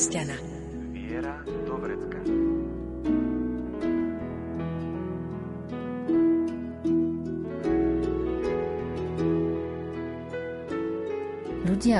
[0.00, 0.39] každého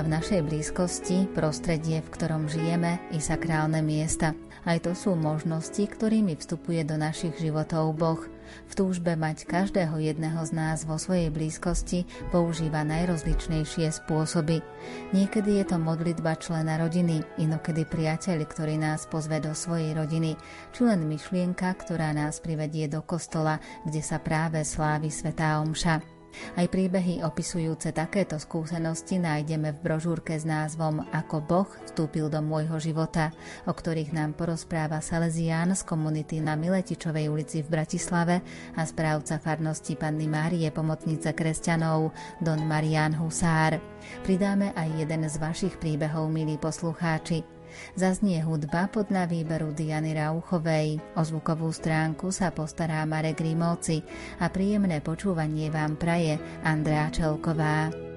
[0.00, 4.32] V našej blízkosti, prostredie, v ktorom žijeme, i sakrálne miesta.
[4.64, 8.24] Aj to sú možnosti, ktorými vstupuje do našich životov Boh.
[8.64, 14.64] V túžbe mať každého jedného z nás vo svojej blízkosti používa najrozličnejšie spôsoby.
[15.12, 20.32] Niekedy je to modlitba člena rodiny, inokedy priateľ, ktorý nás pozve do svojej rodiny,
[20.72, 26.19] či len myšlienka, ktorá nás privedie do kostola, kde sa práve slávi Svetá Omša.
[26.54, 32.78] Aj príbehy opisujúce takéto skúsenosti nájdeme v brožúrke s názvom Ako Boh vstúpil do môjho
[32.78, 33.34] života,
[33.66, 38.42] o ktorých nám porozpráva Salesián z komunity na Miletičovej ulici v Bratislave
[38.74, 43.78] a správca farnosti Panny Márie pomocnice kresťanov Don Marian Husár.
[44.24, 47.59] Pridáme aj jeden z vašich príbehov, milí poslucháči.
[47.94, 50.98] Zaznie hudba podľa výberu Diany Rauchovej.
[51.16, 54.02] O zvukovú stránku sa postará Marek Rimóci
[54.42, 56.36] a príjemné počúvanie vám praje
[56.66, 58.09] Andrea Čelková.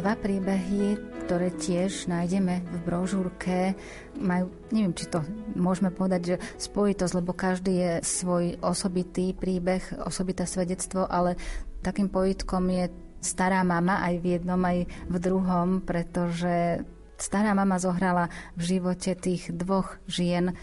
[0.00, 0.96] Dva príbehy,
[1.28, 3.76] ktoré tiež nájdeme v brožúrke,
[4.16, 5.20] majú, neviem, či to
[5.52, 11.36] môžeme povedať, že spojitosť, lebo každý je svoj osobitý príbeh, osobité svedectvo, ale
[11.84, 12.88] takým pojitkom je
[13.20, 16.80] stará mama aj v jednom, aj v druhom, pretože
[17.20, 20.56] stará mama zohrala v živote tých dvoch žien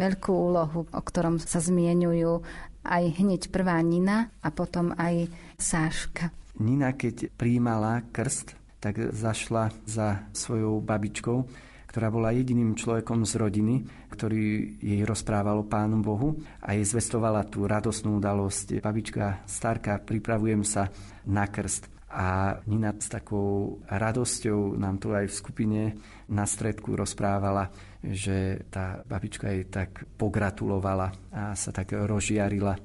[0.00, 2.40] veľkú úlohu, o ktorom sa zmienujú
[2.88, 5.28] aj hneď prvá Nina a potom aj
[5.60, 6.32] Sáška.
[6.56, 11.38] Nina, keď príjmala krst, tak zašla za svojou babičkou,
[11.86, 13.74] ktorá bola jediným človekom z rodiny,
[14.10, 18.82] ktorý jej rozprával o Pánu Bohu a jej zvestovala tú radosnú udalosť.
[18.82, 20.90] Babička, starka, pripravujem sa
[21.30, 21.92] na krst.
[22.12, 25.80] A Nina s takou radosťou nám tu aj v skupine
[26.28, 27.72] na stredku rozprávala,
[28.04, 32.76] že tá babička jej tak pogratulovala a sa tak rozžiarila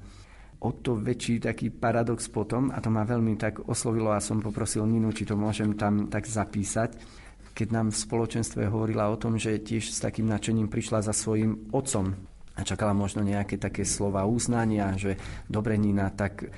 [0.59, 4.85] o to väčší taký paradox potom, a to ma veľmi tak oslovilo a som poprosil
[4.89, 6.97] Ninu, či to môžem tam tak zapísať,
[7.57, 11.73] keď nám v spoločenstve hovorila o tom, že tiež s takým nadšením prišla za svojim
[11.73, 12.13] otcom
[12.57, 16.49] a čakala možno nejaké také slova uznania, že dobre Nina, tak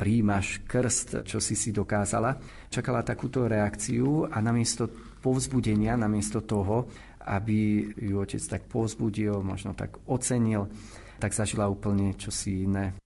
[0.00, 2.40] príjmaš krst, čo si si dokázala.
[2.72, 4.88] Čakala takúto reakciu a namiesto
[5.20, 6.88] povzbudenia, namiesto toho,
[7.20, 10.72] aby ju otec tak povzbudil, možno tak ocenil,
[11.20, 12.96] tak zažila úplne čosi iné.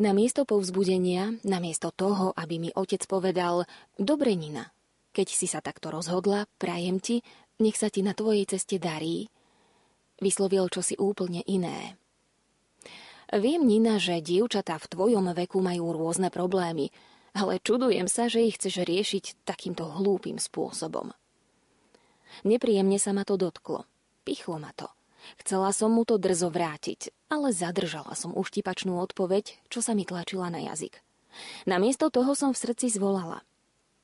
[0.00, 3.68] Na miesto povzbudenia, na miesto toho, aby mi otec povedal,
[4.00, 4.72] dobre Nina,
[5.12, 7.20] keď si sa takto rozhodla, prajem ti,
[7.60, 9.28] nech sa ti na tvojej ceste darí,
[10.16, 12.00] vyslovil čosi úplne iné.
[13.28, 16.88] Viem, Nina, že dievčatá v tvojom veku majú rôzne problémy,
[17.36, 21.12] ale čudujem sa, že ich chceš riešiť takýmto hlúpým spôsobom.
[22.48, 23.84] Nepríjemne sa ma to dotklo.
[24.24, 24.88] Pichlo ma to.
[25.40, 30.48] Chcela som mu to drzo vrátiť, ale zadržala som uštipačnú odpoveď, čo sa mi tlačila
[30.48, 31.00] na jazyk.
[31.64, 33.46] Namiesto toho som v srdci zvolala.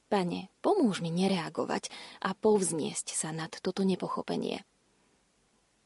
[0.06, 1.90] Pane, pomôž mi nereagovať
[2.22, 4.62] a povzniesť sa nad toto nepochopenie.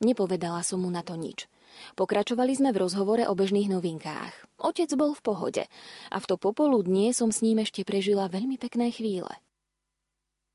[0.05, 1.49] Nepovedala som mu na to nič.
[1.97, 4.61] Pokračovali sme v rozhovore o bežných novinkách.
[4.61, 5.65] Otec bol v pohode
[6.13, 9.31] a v to popoludnie som s ním ešte prežila veľmi pekné chvíle.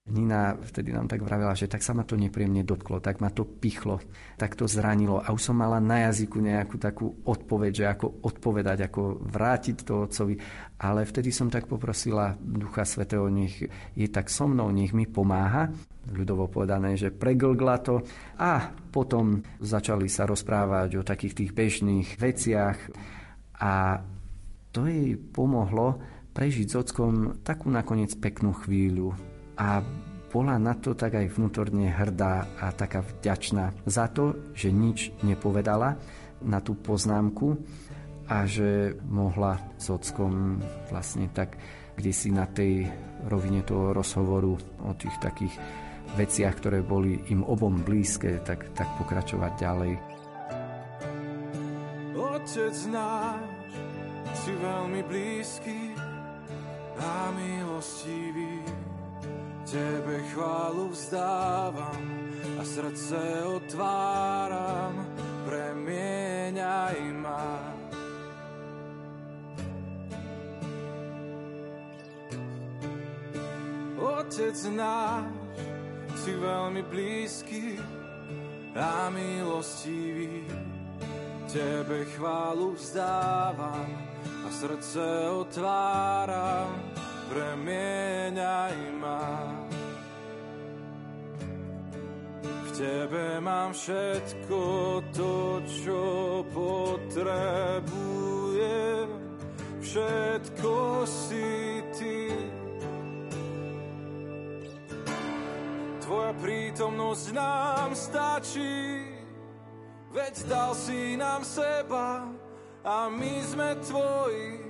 [0.06, 3.41] Nina vtedy nám tak vravela, že tak sa ma to nepríjemne dotklo, tak ma to
[3.41, 3.97] pichlo,
[4.38, 8.85] tak to zranilo a už som mala na jazyku nejakú takú odpoveď, že ako odpovedať,
[8.85, 10.38] ako vrátiť to otcovi.
[10.78, 13.58] Ale vtedy som tak poprosila Ducha Svetého, nech
[13.97, 15.74] je tak so mnou, nech mi pomáha.
[16.14, 18.06] Ľudovo povedané, že preglgla to
[18.38, 18.62] a
[18.94, 22.78] potom začali sa rozprávať o takých tých bežných veciach
[23.58, 24.06] a
[24.70, 25.97] to jej pomohlo
[26.38, 29.18] prežiť s ockom takú nakoniec peknú chvíľu
[29.56, 29.79] a
[30.35, 35.96] bola na to tak aj vnútorne hrdá a taká vďačná za to, že nič nepovedala
[36.43, 37.55] na tú poznámku
[38.28, 40.59] a že mohla s ockom
[40.91, 41.55] vlastne tak
[42.11, 42.84] si na tej
[43.32, 45.55] rovine toho rozhovoru o tých takých
[46.20, 49.93] veciach, ktoré boli im obom blízke, tak, tak pokračovať ďalej.
[52.20, 53.72] Otec náš,
[54.35, 55.96] si veľmi blízky
[56.99, 58.65] a milostivý.
[59.66, 62.02] Tebe chválu vzdávam
[62.62, 63.17] a srdce
[63.50, 64.94] otváram,
[65.46, 67.73] premieňaj ma.
[73.97, 75.34] Otec náš,
[76.22, 77.82] si veľmi blízky
[78.78, 80.46] a milostivý.
[81.50, 83.90] Tebe chválu vzdávam
[84.46, 86.70] a srdce otváram,
[87.30, 89.54] premieňaj ma.
[92.42, 94.60] V tebe mám všetko
[95.16, 96.04] to, čo
[96.52, 97.88] potrebujem,
[99.80, 100.74] všetko
[101.08, 102.30] si ty.
[106.06, 109.02] Tvoja prítomnosť nám stačí,
[110.14, 112.30] veď dal si nám seba
[112.86, 114.65] a my sme tvoji.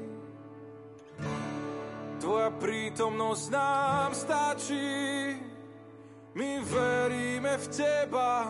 [2.25, 5.37] Tvoja prítomnosť nám stačí,
[6.33, 8.49] my veríme v teba,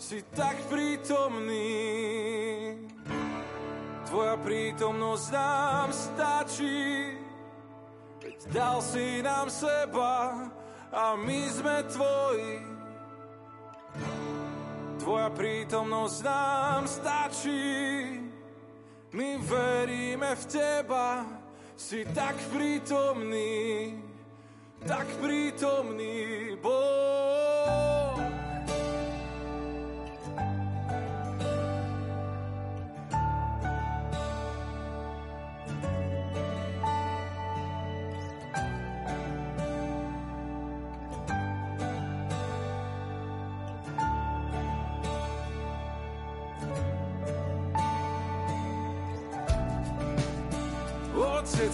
[0.00, 1.68] si tak prítomný.
[4.08, 7.12] Tvoja prítomnosť nám stačí,
[8.24, 10.48] veď dal si nám seba
[10.88, 12.56] a my sme tvoji.
[14.96, 17.68] Tvoja prítomnosť nám stačí,
[19.12, 21.39] my veríme v teba,
[21.80, 23.96] si tak prítomný,
[24.84, 27.99] tak prítomný Boh.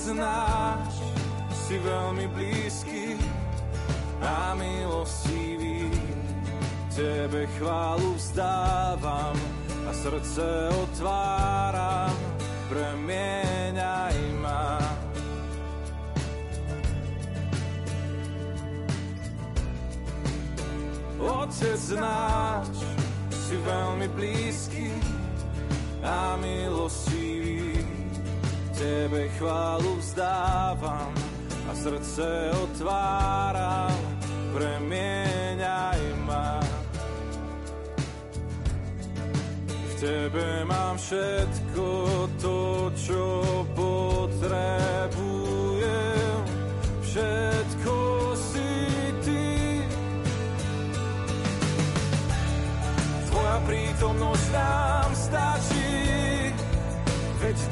[0.07, 1.03] Otec náš,
[1.67, 3.19] si veľmi blízky
[4.23, 5.91] a milostivý.
[6.95, 9.35] Tebe chválu vzdávam
[9.83, 12.15] a srdce otváram,
[12.71, 14.79] premieňaj ma.
[21.19, 22.79] Otec náš,
[23.35, 24.95] si veľmi blízky
[25.99, 27.46] a milostivý.
[28.77, 31.09] Tebe chválu vzdávam
[31.71, 33.97] a srdce otváram,
[34.53, 36.61] premieňaj ma.
[39.65, 41.89] V Tebe mám všetko
[42.37, 43.25] to, čo
[43.73, 45.17] potrebujem,
[47.01, 47.97] všetko
[48.37, 48.93] si
[49.25, 49.81] Ty.
[53.25, 55.76] Tvoja prítomnosť nám stačí,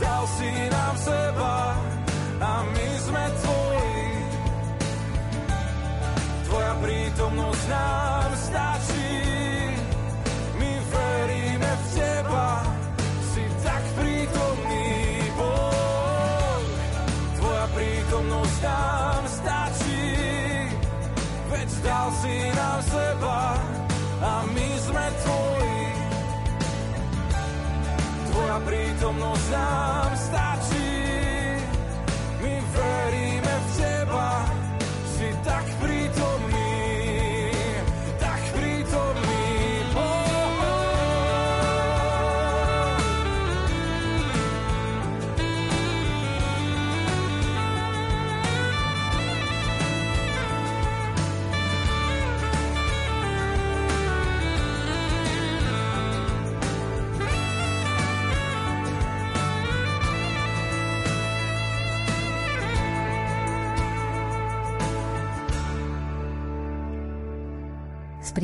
[0.01, 1.57] dal si nám seba
[2.41, 4.03] a my sme tvoji.
[6.45, 9.17] Tvoja prítomnosť nám stačí,
[10.59, 12.49] my veríme v teba,
[13.35, 14.91] si tak prítomný
[15.39, 16.63] Boh.
[17.39, 20.07] Tvoja prítomnosť nám stačí,
[21.51, 23.41] veď dal si nám seba
[24.23, 25.54] a my sme tvoji.
[28.45, 31.01] Tvoja prítomnosť nám stačí,
[32.45, 33.44] my veríme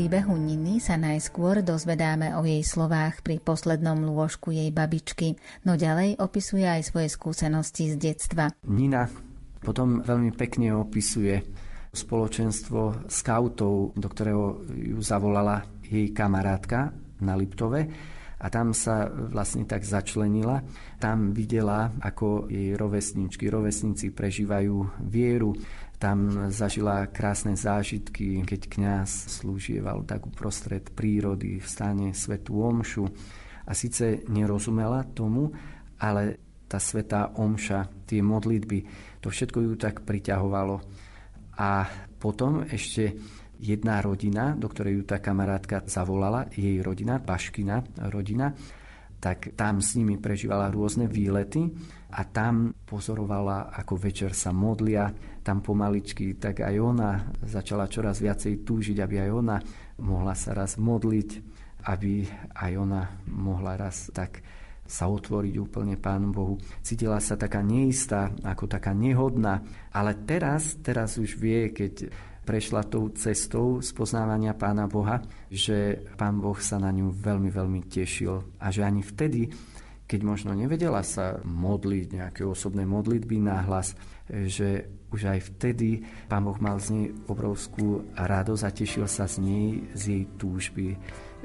[0.00, 5.36] príbehu Niny sa najskôr dozvedáme o jej slovách pri poslednom lôžku jej babičky,
[5.68, 8.48] no ďalej opisuje aj svoje skúsenosti z detstva.
[8.64, 9.04] Nina
[9.60, 11.44] potom veľmi pekne opisuje
[11.92, 17.84] spoločenstvo skautov, do ktorého ju zavolala jej kamarátka na Liptove
[18.40, 20.64] a tam sa vlastne tak začlenila.
[20.96, 25.52] Tam videla, ako jej rovesničky, rovesníci prežívajú vieru.
[26.00, 33.04] Tam zažila krásne zážitky, keď kňaz slúžieval tak uprostred prírody v stane svetú omšu.
[33.68, 35.52] A síce nerozumela tomu,
[36.00, 38.78] ale tá svetá omša, tie modlitby,
[39.20, 40.80] to všetko ju tak priťahovalo.
[41.60, 41.84] A
[42.16, 43.12] potom ešte
[43.60, 48.56] jedna rodina, do ktorej ju tá kamarátka zavolala, jej rodina, Baškina rodina,
[49.20, 51.68] tak tam s nimi prežívala rôzne výlety
[52.10, 57.10] a tam pozorovala, ako večer sa modlia, tam pomaličky, tak aj ona
[57.46, 59.56] začala čoraz viacej túžiť, aby aj ona
[60.02, 61.30] mohla sa raz modliť,
[61.88, 62.28] aby
[62.60, 64.42] aj ona mohla raz tak
[64.90, 66.58] sa otvoriť úplne Pánu Bohu.
[66.82, 69.62] Cítila sa taká neistá, ako taká nehodná,
[69.94, 72.10] ale teraz, teraz už vie, keď
[72.42, 78.58] prešla tou cestou spoznávania Pána Boha, že Pán Boh sa na ňu veľmi, veľmi tešil
[78.58, 79.46] a že ani vtedy,
[80.10, 83.94] keď možno nevedela sa modliť, nejaké osobné modlitby náhlas,
[84.26, 89.38] že už aj vtedy Pán Boh mal z nej obrovskú radosť a tešil sa z
[89.38, 90.98] nej, z jej túžby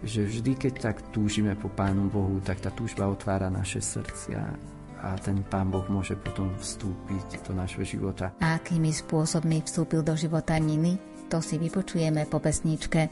[0.03, 4.43] že vždy, keď tak túžime po Pánu Bohu, tak tá túžba otvára naše srdcia
[5.05, 8.33] a ten Pán Boh môže potom vstúpiť do našho života.
[8.41, 10.97] A akými spôsobmi vstúpil do života Niny,
[11.29, 13.07] to si vypočujeme po pesničke.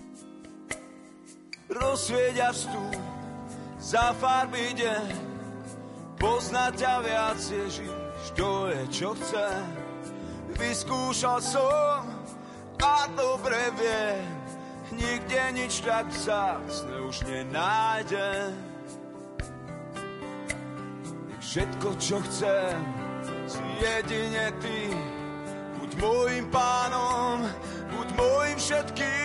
[1.69, 2.93] Rozsvieť a vstúp
[3.83, 5.32] za farby deň,
[6.17, 7.91] poznať ťa viac Ježiš,
[8.37, 9.47] to je čo chce.
[10.53, 12.05] Vyskúšal som
[12.83, 14.27] a dobre viem,
[14.93, 18.53] nikde nič tak vzácne už nenájde.
[21.39, 22.75] Všetko, čo chcem,
[23.47, 24.89] si jedine ty.
[25.79, 27.45] Buď môjim pánom,
[27.93, 29.22] buď môjim všetkým.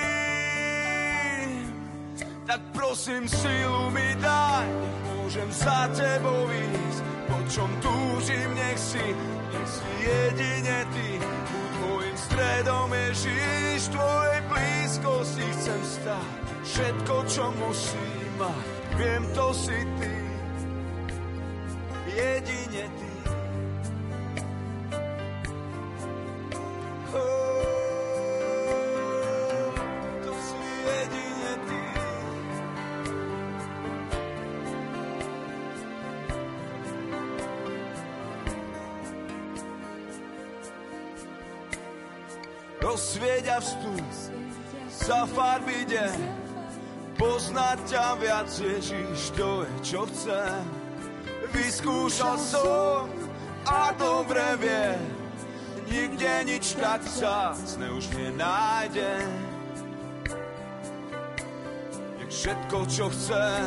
[2.48, 7.00] Tak prosím, silu mi daj, nech môžem za tebou ísť.
[7.28, 9.04] Po čom túžim, nech si,
[9.52, 11.20] nech si jedine ty.
[11.20, 16.28] Buď môjim stredom, Ježiš, tvojej blízkosti chcem stať.
[16.64, 18.64] Všetko, čo musím mať,
[18.96, 20.14] viem, to si ty.
[22.16, 22.57] Jedine
[43.18, 44.06] Rozsvieť a vstúp
[44.94, 46.18] za farby deň.
[47.18, 50.62] Poznať ťa viac, Ježiš, to je, čo chcem.
[51.50, 53.10] Vyskúšal som
[53.66, 54.94] a dobre vie,
[55.90, 59.10] nikde nič tak vzácne už nenájde.
[62.22, 63.66] Nech všetko, čo chcem,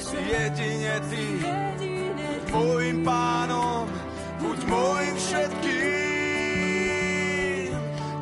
[0.00, 1.26] si jedine ty.
[2.56, 3.84] Môjim pánom,
[4.40, 5.97] buď môjim všetkým.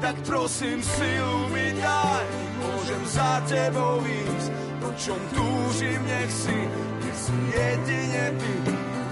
[0.06, 2.24] Tak prosím, silu mi daj,
[2.62, 6.54] môžem za tebou ísť, po čom túžim, nech si,
[7.02, 8.54] nech si jedine ty.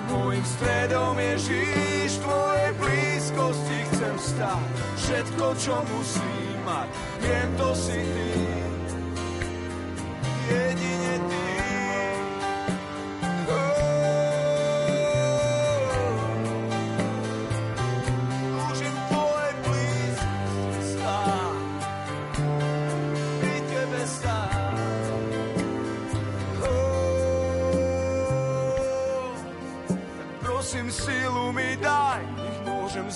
[0.06, 4.66] Mojím stredom Ježíš, tvojej blízkosti chcem stať.
[5.02, 6.88] Všetko, čo musím mať,
[7.26, 8.30] viem, to si ty.
[10.46, 11.43] Jedine ty.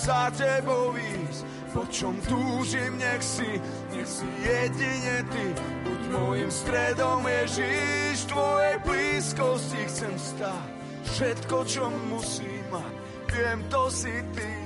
[0.09, 3.61] Za tebou ísť, po čom túžim, nech si,
[3.93, 5.45] nech si jedine ty.
[5.85, 10.69] Buď môjim stredom, Ježiš, tvojej blízkosti chcem stáť.
[11.13, 12.93] Všetko, čo musím mať,
[13.29, 14.58] viem, to si ty.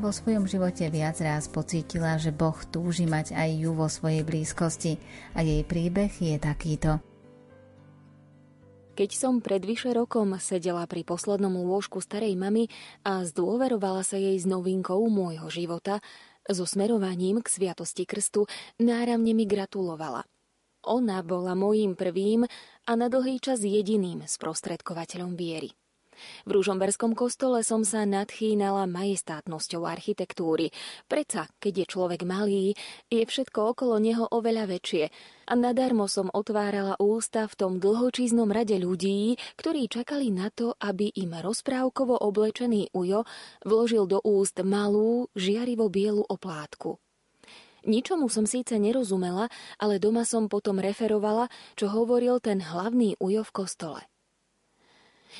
[0.00, 4.96] Vo svojom živote viac raz pocítila, že Boh túži mať aj ju vo svojej blízkosti
[5.36, 7.04] a jej príbeh je takýto.
[8.96, 12.68] Keď som pred vyše rokom sedela pri poslednom lôžku starej mamy
[13.04, 16.04] a zdôverovala sa jej s novinkou môjho života,
[16.44, 18.44] so smerovaním k Sviatosti Krstu,
[18.80, 20.24] náramne mi gratulovala.
[20.88, 22.48] Ona bola mojím prvým
[22.88, 25.79] a na dlhý čas jediným sprostredkovateľom viery.
[26.46, 30.72] V Rúžomberskom kostole som sa nadchýnala majestátnosťou architektúry.
[31.06, 32.76] Preca, keď je človek malý,
[33.08, 35.04] je všetko okolo neho oveľa väčšie
[35.50, 41.10] a nadarmo som otvárala ústa v tom dlhočíznom rade ľudí, ktorí čakali na to, aby
[41.18, 43.26] im rozprávkovo oblečený ujo
[43.66, 47.02] vložil do úst malú, žiarivo bielu oplátku.
[47.80, 49.48] Ničomu som síce nerozumela,
[49.80, 51.48] ale doma som potom referovala,
[51.80, 54.09] čo hovoril ten hlavný ujo v kostole.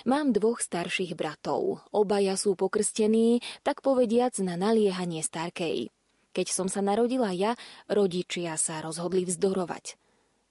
[0.07, 1.83] Mám dvoch starších bratov.
[1.91, 5.91] Obaja sú pokrstení, tak povediac na naliehanie starkej.
[6.31, 7.59] Keď som sa narodila ja,
[7.91, 9.99] rodičia sa rozhodli vzdorovať.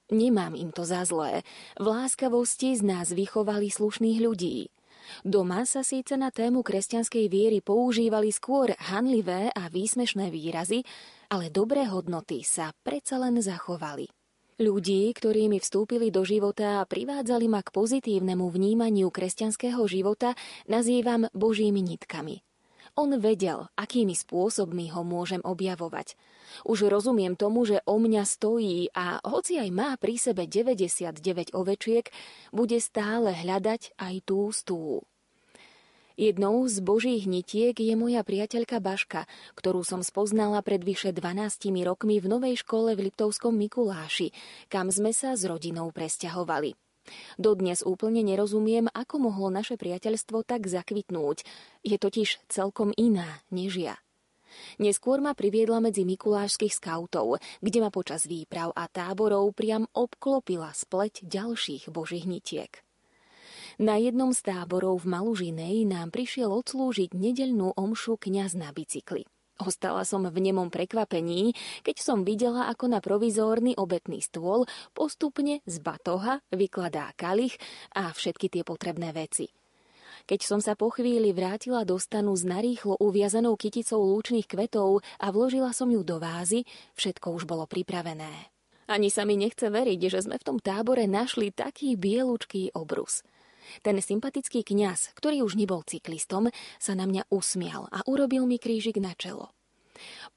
[0.09, 1.45] Nemám im to za zlé.
[1.77, 4.73] V láskavosti z nás vychovali slušných ľudí.
[5.25, 10.85] Doma sa síce na tému kresťanskej viery používali skôr hanlivé a výsmešné výrazy,
[11.29, 14.18] ale dobré hodnoty sa predsa len zachovali.
[14.59, 20.35] Ľudí, ktorí mi vstúpili do života a privádzali ma k pozitívnemu vnímaniu kresťanského života,
[20.67, 22.43] nazývam božími nitkami.
[22.99, 26.19] On vedel, akými spôsobmi ho môžem objavovať.
[26.67, 32.11] Už rozumiem tomu, že o mňa stojí a hoci aj má pri sebe 99 ovečiek,
[32.51, 35.07] bude stále hľadať aj tú stú.
[36.19, 39.23] Jednou z božích nitiek je moja priateľka Baška,
[39.55, 44.35] ktorú som spoznala pred vyše 12 rokmi v novej škole v Liptovskom Mikuláši,
[44.67, 46.75] kam sme sa s rodinou presťahovali.
[47.39, 51.47] Dodnes úplne nerozumiem, ako mohlo naše priateľstvo tak zakvitnúť.
[51.87, 53.95] Je totiž celkom iná než ja.
[54.75, 61.23] Neskôr ma priviedla medzi mikulášskych skautov, kde ma počas výprav a táborov priam obklopila spleť
[61.23, 62.88] ďalších božích nitiek.
[63.79, 69.23] Na jednom z táborov v Malužinej nám prišiel odslúžiť nedeľnú omšu kňaz na bicykli.
[69.55, 71.55] Ostala som v nemom prekvapení,
[71.87, 77.55] keď som videla, ako na provizórny obetný stôl postupne z batoha vykladá kalich
[77.95, 79.47] a všetky tie potrebné veci.
[80.27, 85.31] Keď som sa po chvíli vrátila do stanu s narýchlo uviazanou kyticou lúčných kvetov a
[85.31, 86.67] vložila som ju do vázy,
[86.99, 88.51] všetko už bolo pripravené.
[88.91, 93.23] Ani sa mi nechce veriť, že sme v tom tábore našli taký bielučký obrus–
[93.85, 98.97] ten sympatický kňaz, ktorý už nebol cyklistom, sa na mňa usmial a urobil mi krížik
[98.97, 99.53] na čelo.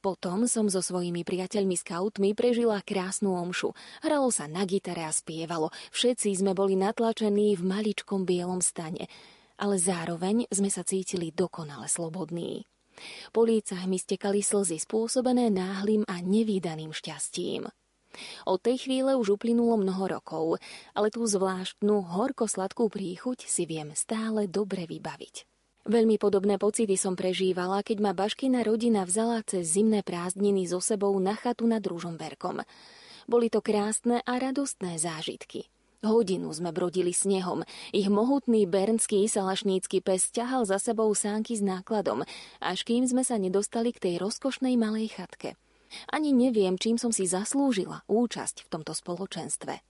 [0.02, 3.70] Potom som so svojimi priateľmi skautmi prežila krásnu omšu.
[4.02, 5.70] Hralo sa na gitare a spievalo.
[5.94, 9.06] Všetci sme boli natlačení v maličkom bielom stane.
[9.62, 12.66] Ale zároveň sme sa cítili dokonale slobodní.
[13.30, 17.70] Po lícach mi stekali slzy spôsobené náhlým a nevýdaným šťastím.
[18.48, 24.46] Od tej chvíle už uplynulo mnoho rokov, ale tú zvláštnu horko-sladkú príchuť si viem stále
[24.46, 25.48] dobre vybaviť.
[25.82, 31.10] Veľmi podobné pocity som prežívala, keď ma Baškina rodina vzala cez zimné prázdniny so sebou
[31.18, 32.62] na chatu nad Ružomberkom.
[33.26, 35.66] Boli to krásne a radostné zážitky.
[36.02, 37.62] Hodinu sme brodili snehom.
[37.94, 42.26] Ich mohutný bernský salašnícky pes ťahal za sebou sánky s nákladom,
[42.58, 45.54] až kým sme sa nedostali k tej rozkošnej malej chatke.
[46.10, 49.80] Ani neviem, čím som si zaslúžila účasť v tomto spoločenstve.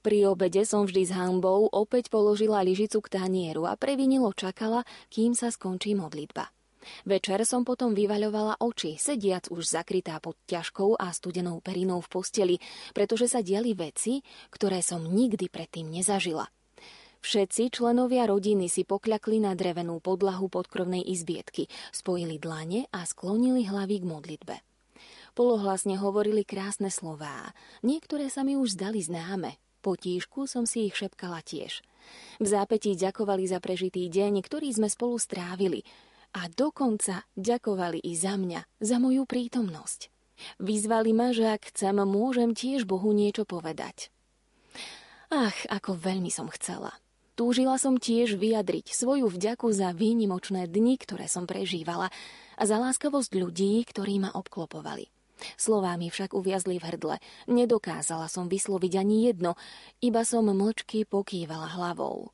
[0.00, 5.36] Pri obede som vždy s hanbou opäť položila lyžicu k tanieru a previnilo čakala, kým
[5.36, 6.48] sa skončí modlitba.
[7.04, 12.56] Večer som potom vyvaľovala oči, sediac už zakrytá pod ťažkou a studenou perinou v posteli,
[12.96, 16.48] pretože sa diali veci, ktoré som nikdy predtým nezažila.
[17.20, 24.00] Všetci členovia rodiny si pokľakli na drevenú podlahu podkrovnej izbietky, spojili dlane a sklonili hlavy
[24.00, 24.56] k modlitbe.
[25.40, 27.56] Polohlasne hovorili krásne slová.
[27.80, 29.56] Niektoré sa mi už zdali známe.
[29.80, 31.80] Po tíšku som si ich šepkala tiež.
[32.36, 35.80] V zápetí ďakovali za prežitý deň, ktorý sme spolu strávili.
[36.36, 40.12] A dokonca ďakovali i za mňa, za moju prítomnosť.
[40.60, 44.12] Vyzvali ma, že ak chcem, môžem tiež Bohu niečo povedať.
[45.32, 46.92] Ach, ako veľmi som chcela.
[47.32, 52.12] Túžila som tiež vyjadriť svoju vďaku za výnimočné dni, ktoré som prežívala
[52.60, 55.08] a za láskavosť ľudí, ktorí ma obklopovali.
[55.56, 57.16] Slová mi však uviazli v hrdle.
[57.50, 59.56] Nedokázala som vysloviť ani jedno,
[60.04, 62.32] iba som mlčky pokývala hlavou.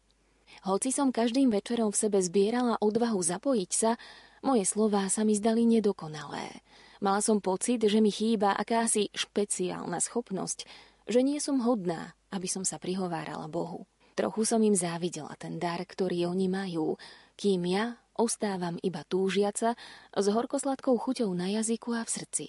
[0.66, 3.94] Hoci som každým večerom v sebe zbierala odvahu zapojiť sa,
[4.42, 6.62] moje slová sa mi zdali nedokonalé.
[7.04, 10.64] Mala som pocit, že mi chýba akási špeciálna schopnosť,
[11.06, 13.84] že nie som hodná, aby som sa prihovárala Bohu.
[14.16, 16.96] Trochu som im závidela ten dar, ktorý oni majú,
[17.36, 19.76] kým ja ostávam iba túžiaca
[20.16, 22.46] s horkosladkou chuťou na jazyku a v srdci.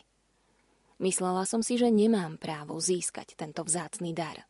[0.98, 4.50] Myslela som si, že nemám právo získať tento vzácný dar.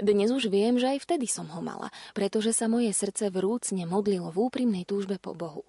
[0.00, 4.32] Dnes už viem, že aj vtedy som ho mala, pretože sa moje srdce vrúcne modlilo
[4.32, 5.68] v úprimnej túžbe po Bohu.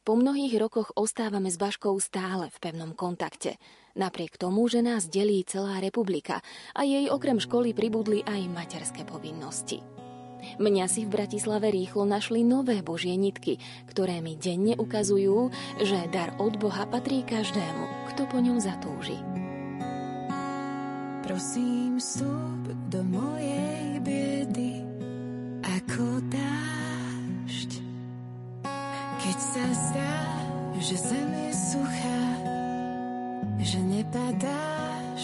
[0.00, 3.60] Po mnohých rokoch ostávame s Baškou stále v pevnom kontakte,
[3.92, 6.40] napriek tomu, že nás delí celá republika
[6.72, 10.07] a jej okrem školy pribudli aj materské povinnosti.
[10.58, 16.34] Mňa si v Bratislave rýchlo našli nové božie nitky, ktoré mi denne ukazujú, že dar
[16.42, 19.22] od Boha patrí každému, kto po ňom zatúži.
[21.22, 24.82] Prosím, vstup do mojej biedy
[25.62, 27.70] ako dážď.
[29.22, 30.18] Keď sa zdá,
[30.82, 32.24] že zem je suchá,
[33.62, 35.22] že nepadáš,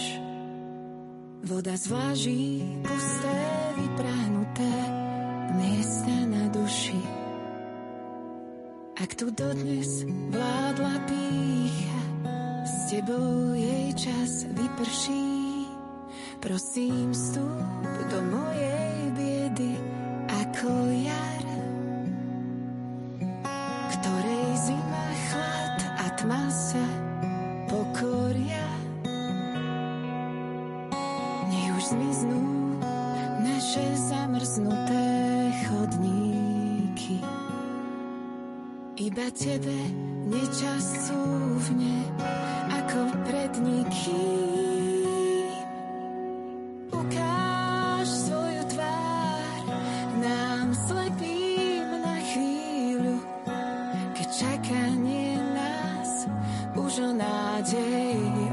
[1.43, 3.39] voda zváží pusté,
[5.55, 6.99] miesta na duši.
[8.95, 12.01] Ak tu dodnes vládla pícha,
[12.65, 15.67] s tebou jej čas vyprší.
[16.41, 19.73] Prosím, vstup do mojej biedy
[20.29, 21.45] ako jar,
[23.93, 26.85] ktorej zima, chlad a tma sa
[27.65, 28.65] pokoria.
[31.49, 32.41] Nech už zmiznú
[33.41, 34.94] naše zamrznuté
[39.05, 39.77] Iba tebe
[40.25, 42.09] nečas súvne
[42.73, 45.45] ako pred nikým.
[46.89, 49.61] Ukáž svoju tvár
[50.25, 53.21] nám slepým na chvíľu,
[54.17, 56.25] keď čakanie nás
[56.73, 58.44] už o nádej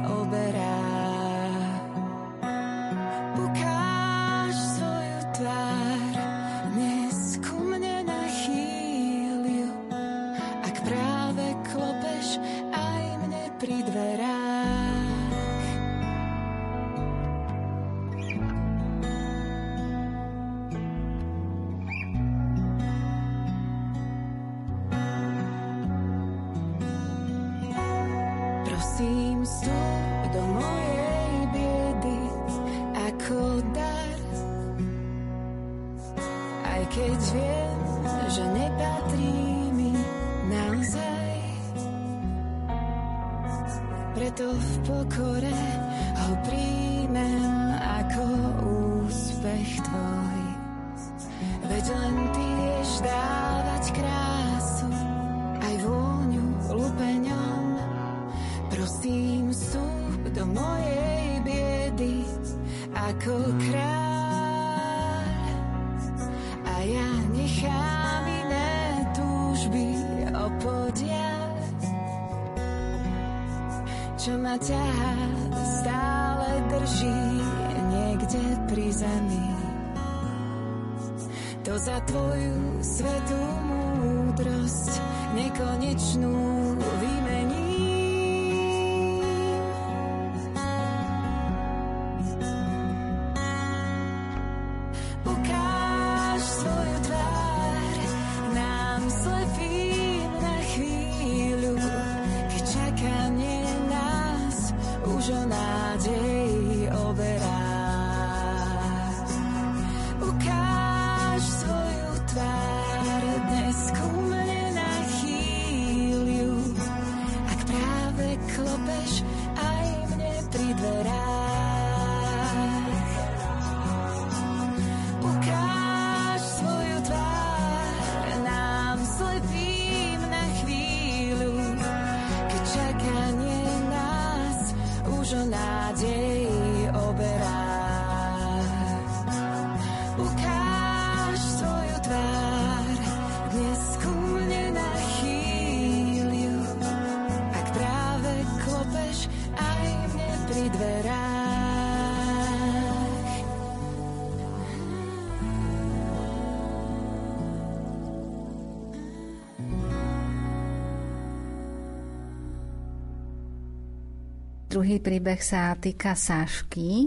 [164.83, 167.07] Druhý príbeh sa týka Sášky.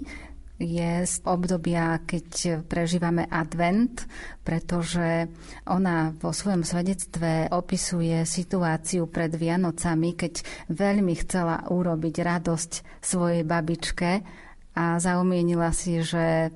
[0.55, 4.07] Je z obdobia, keď prežívame advent,
[4.47, 5.27] pretože
[5.67, 10.39] ona vo svojom svedectve opisuje situáciu pred Vianocami, keď
[10.71, 12.71] veľmi chcela urobiť radosť
[13.03, 14.23] svojej babičke
[14.79, 16.55] a zaumienila si, že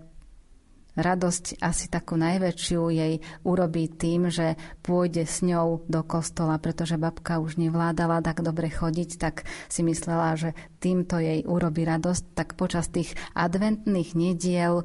[0.99, 3.13] radosť asi takú najväčšiu jej
[3.47, 9.09] urobí tým, že pôjde s ňou do kostola, pretože babka už nevládala tak dobre chodiť,
[9.17, 14.83] tak si myslela, že týmto jej urobí radosť, tak počas tých adventných nediel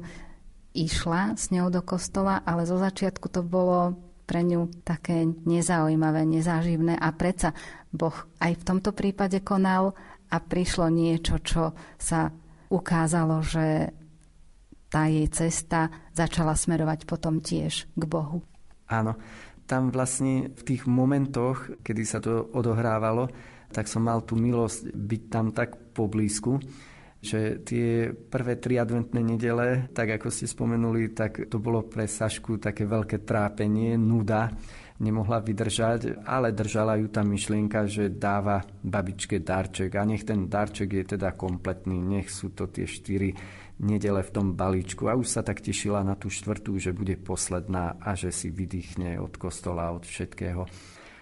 [0.75, 6.97] išla s ňou do kostola, ale zo začiatku to bolo pre ňu také nezaujímavé, nezáživné
[6.97, 7.53] a predsa
[7.93, 9.93] Boh aj v tomto prípade konal
[10.33, 12.33] a prišlo niečo, čo sa
[12.73, 13.93] ukázalo, že
[14.95, 18.39] tá jej cesta začala smerovať potom tiež k Bohu.
[18.87, 19.19] Áno,
[19.67, 23.27] tam vlastne v tých momentoch, kedy sa to odohrávalo,
[23.75, 26.63] tak som mal tú milosť byť tam tak poblízku,
[27.19, 32.61] že tie prvé tri adventné nedele, tak ako ste spomenuli, tak to bolo pre Sašku
[32.63, 34.47] také veľké trápenie, nuda,
[35.01, 40.87] nemohla vydržať, ale držala ju tá myšlienka, že dáva babičke darček a nech ten darček
[40.93, 43.35] je teda kompletný, nech sú to tie štyri
[43.79, 47.99] nedele v tom balíčku a už sa tak tešila na tú štvrtú, že bude posledná
[47.99, 50.63] a že si vydýchne od kostola, od všetkého.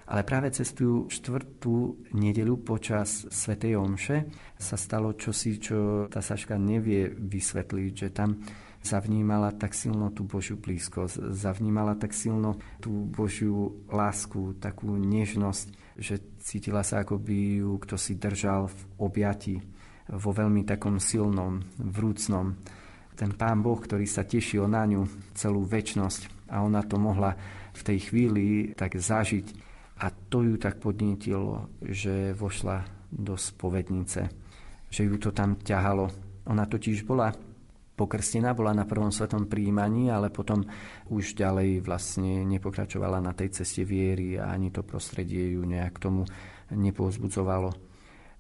[0.04, 4.28] Ale práve cez tú štvrtú nedelu počas Svetej Omše
[4.60, 8.44] sa stalo čosi, čo tá Saška nevie vysvetliť, že tam
[8.84, 16.20] zavnímala tak silno tú Božiu blízkosť, zavnímala tak silno tú Božiu lásku, takú nežnosť, že
[16.44, 19.56] cítila sa, ako by ju kto si držal v objati,
[20.10, 22.58] vo veľmi takom silnom, vrúcnom.
[23.14, 25.06] Ten Pán Boh, ktorý sa tešil na ňu
[25.38, 27.38] celú väčnosť a ona to mohla
[27.74, 29.72] v tej chvíli tak zažiť.
[30.04, 34.22] A to ju tak podnietilo, že vošla do spovednice,
[34.90, 36.10] že ju to tam ťahalo.
[36.50, 37.32] Ona totiž bola
[37.94, 40.66] pokrstená, bola na prvom svetom príjmaní, ale potom
[41.14, 46.26] už ďalej vlastne nepokračovala na tej ceste viery a ani to prostredie ju nejak tomu
[46.74, 47.93] nepozbudzovalo.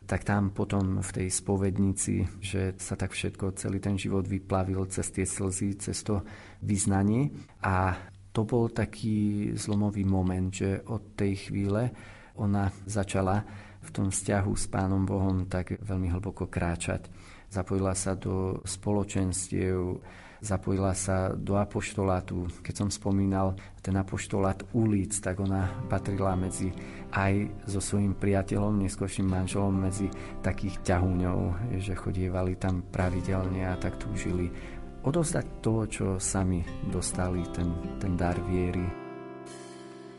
[0.03, 5.07] Tak tam potom v tej spovednici, že sa tak všetko, celý ten život vyplavil cez
[5.15, 6.19] tie slzy, cez to
[6.59, 7.31] vyznanie.
[7.63, 7.95] A
[8.35, 11.93] to bol taký zlomový moment, že od tej chvíle
[12.35, 13.45] ona začala
[13.83, 17.07] v tom vzťahu s Pánom Bohom tak veľmi hlboko kráčať.
[17.51, 20.01] Zapojila sa do spoločenstiev,
[20.43, 22.51] zapojila sa do apoštolátu.
[22.59, 26.75] Keď som spomínal ten apoštolát ulic, tak ona patrila medzi
[27.15, 30.11] aj so svojím priateľom, neskôrším manželom, medzi
[30.43, 34.51] takých ťahúňov, že chodievali tam pravidelne a tak túžili
[35.03, 38.83] odozdať to, čo sami dostali, ten, ten dar viery.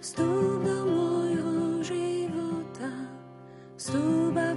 [0.00, 2.88] Vstúp môjho života,
[3.76, 4.53] vstúp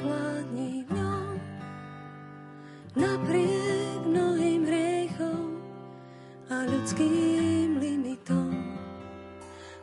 [6.88, 8.48] ľudským limitom.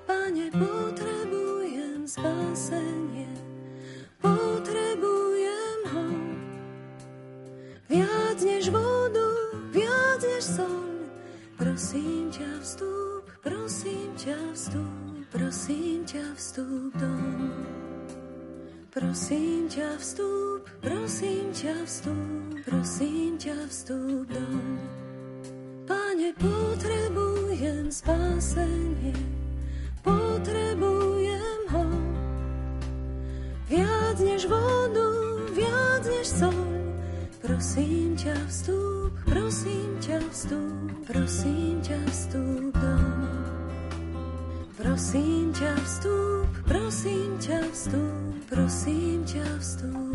[0.08, 3.28] Pane, potrebujem spasenie,
[4.24, 6.06] potrebujem ho.
[7.92, 9.28] Viac než vodu,
[9.68, 10.88] viac než sol,
[11.60, 17.52] prosím ťa vstúp, prosím ťa vstúp, prosím ťa vstúp dom.
[18.88, 25.03] Prosím ťa vstúp, prosím ťa vstúp, prosím ťa vstúp dom.
[26.32, 29.12] Potrebujem spásenie,
[30.00, 31.84] potrebujem ho.
[33.68, 35.12] Viac než vodu,
[35.52, 36.64] viac než sol,
[37.44, 43.12] prosím ťa vstúp, prosím ťa vstúp, prosím ťa vstúp dom.
[44.80, 49.44] Prosím ťa vstúp, prosím ťa vstúp, prosím ťa.
[49.60, 50.13] Vstúp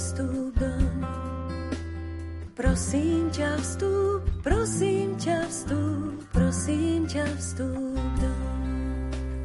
[0.00, 1.04] vstúp dom.
[2.56, 8.56] Prosím ťa vstúp, prosím ťa vstúp, prosím ťa vstúp dom.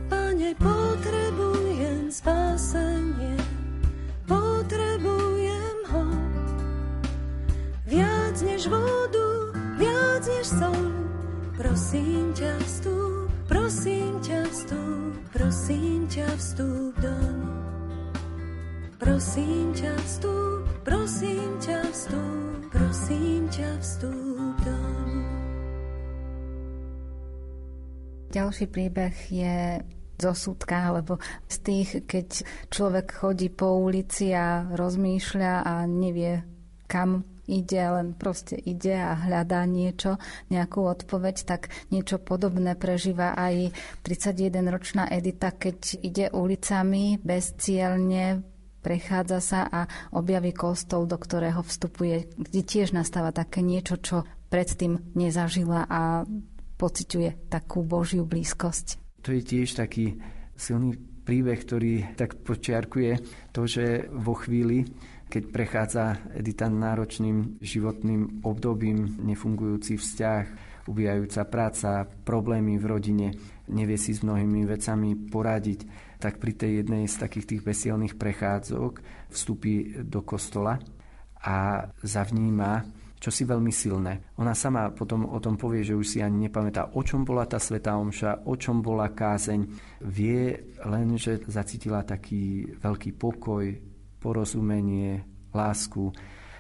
[0.08, 3.36] Pane, potrebujem spasenie,
[4.24, 6.08] potrebujem ho.
[7.92, 10.88] Viac než vodu, viac než sol,
[11.60, 17.65] prosím ťa vstúp, prosím ťa vstúp, prosím ťa vstúp dom.
[18.96, 25.10] Prosím ťa vstúp, prosím ťa vstúp, prosím ťa vstúp dom.
[28.32, 29.84] Ďalší príbeh je
[30.16, 31.20] zo súdka, alebo
[31.52, 32.28] z tých, keď
[32.72, 36.48] človek chodí po ulici a rozmýšľa a nevie,
[36.88, 40.16] kam ide, len proste ide a hľadá niečo,
[40.48, 43.76] nejakú odpoveď, tak niečo podobné prežíva aj
[44.08, 48.55] 31-ročná Edita, keď ide ulicami bezcielne,
[48.86, 55.18] prechádza sa a objaví kostol, do ktorého vstupuje, kde tiež nastáva také niečo, čo predtým
[55.18, 56.22] nezažila a
[56.78, 59.02] pociťuje takú Božiu blízkosť.
[59.26, 60.22] To je tiež taký
[60.54, 60.94] silný
[61.26, 63.18] príbeh, ktorý tak počiarkuje
[63.50, 64.86] to, že vo chvíli,
[65.26, 66.06] keď prechádza
[66.38, 70.46] Edita náročným životným obdobím, nefungujúci vzťah,
[70.86, 73.28] ubijajúca práca, problémy v rodine,
[73.66, 78.92] nevie si s mnohými vecami poradiť, tak pri tej jednej z takých tých besielných prechádzok
[79.30, 80.82] vstúpi do kostola
[81.38, 82.82] a zavníma
[83.16, 84.38] čo si veľmi silné.
[84.38, 87.58] Ona sama potom o tom povie, že už si ani nepamätá, o čom bola tá
[87.58, 89.66] Svetá Omša, o čom bola kázeň.
[90.06, 93.66] Vie len, že zacítila taký veľký pokoj,
[94.22, 96.14] porozumenie, lásku,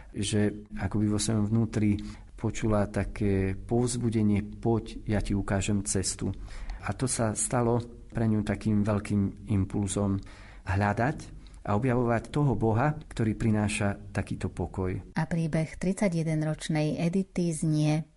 [0.09, 2.01] že akoby vo svojom vnútri
[2.33, 6.33] počula také povzbudenie, poď, ja ti ukážem cestu.
[6.81, 7.77] A to sa stalo
[8.15, 10.15] pre ňu takým veľkým impulzom
[10.63, 11.17] hľadať
[11.67, 14.95] a objavovať toho Boha, ktorý prináša takýto pokoj.
[15.19, 18.15] A príbeh 31-ročnej Edity znie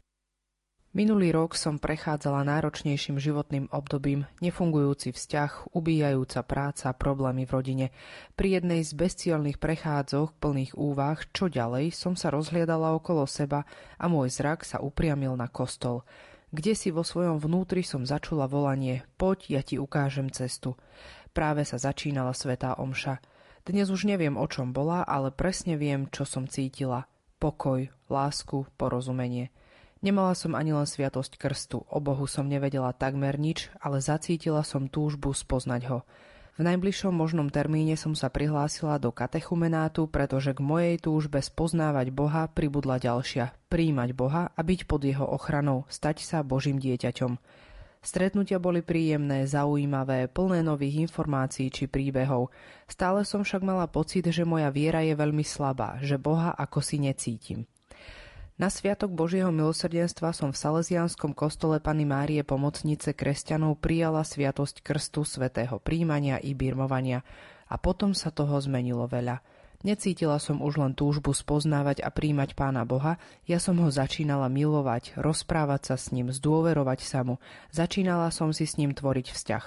[0.97, 7.87] Minulý rok som prechádzala náročnejším životným obdobím, nefungujúci vzťah, ubíjajúca práca, problémy v rodine.
[8.33, 13.69] Pri jednej z bezcielných prechádzok plných úvah, čo ďalej, som sa rozhliadala okolo seba
[14.01, 16.09] a môj zrak sa upriamil na kostol.
[16.49, 20.81] Kde si vo svojom vnútri som začula volanie Poď, ja ti ukážem cestu.
[21.37, 23.21] Práve sa začínala svetá omša.
[23.69, 27.05] Dnes už neviem, o čom bola, ale presne viem, čo som cítila.
[27.37, 29.53] Pokoj, lásku, porozumenie–
[29.99, 34.87] Nemala som ani len sviatosť krstu, o Bohu som nevedela takmer nič, ale zacítila som
[34.87, 35.99] túžbu spoznať ho.
[36.59, 42.51] V najbližšom možnom termíne som sa prihlásila do katechumenátu, pretože k mojej túžbe spoznávať Boha
[42.51, 43.55] pribudla ďalšia.
[43.71, 47.39] Príjmať Boha a byť pod jeho ochranou, stať sa Božím dieťaťom.
[48.03, 52.51] Stretnutia boli príjemné, zaujímavé, plné nových informácií či príbehov.
[52.91, 56.99] Stále som však mala pocit, že moja viera je veľmi slabá, že Boha ako si
[56.99, 57.71] necítim.
[58.59, 65.23] Na Sviatok Božieho milosrdenstva som v Salesianskom kostole Pany Márie Pomocnice kresťanov prijala Sviatosť Krstu
[65.23, 67.23] svätého príjmania i birmovania
[67.71, 69.39] a potom sa toho zmenilo veľa.
[69.87, 75.15] Necítila som už len túžbu spoznávať a príjmať Pána Boha, ja som ho začínala milovať,
[75.15, 77.39] rozprávať sa s ním, zdôverovať sa mu,
[77.71, 79.65] začínala som si s ním tvoriť vzťah.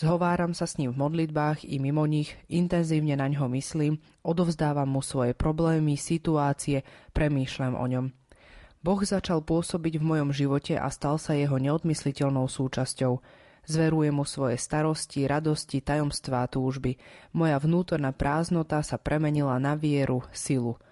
[0.00, 5.04] Zhováram sa s ním v modlitbách i mimo nich, intenzívne na ňo myslím, odovzdávam mu
[5.04, 6.80] svoje problémy, situácie,
[7.12, 8.21] premýšľam o ňom.
[8.82, 13.22] Boh začal pôsobiť v mojom živote a stal sa jeho neodmysliteľnou súčasťou.
[13.62, 16.98] Zverujem mu svoje starosti, radosti, tajomstvá, túžby.
[17.30, 20.82] Moja vnútorná prázdnota sa premenila na vieru, silu.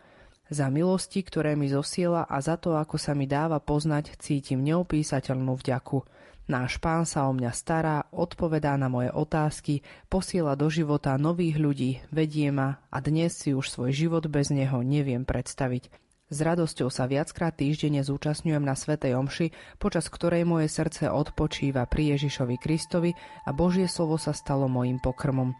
[0.51, 5.59] Za milosti, ktoré mi zosiela a za to, ako sa mi dáva poznať, cítim neopísateľnú
[5.59, 6.07] vďaku.
[6.47, 11.91] Náš pán sa o mňa stará, odpovedá na moje otázky, posiela do života nových ľudí,
[12.11, 16.10] vedie ma a dnes si už svoj život bez neho neviem predstaviť.
[16.31, 19.51] S radosťou sa viackrát týždenne zúčastňujem na Svetej Omši,
[19.83, 23.11] počas ktorej moje srdce odpočíva pri Ježišovi Kristovi
[23.43, 25.59] a Božie slovo sa stalo mojim pokrmom.